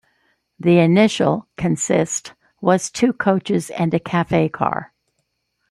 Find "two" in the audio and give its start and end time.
2.89-3.13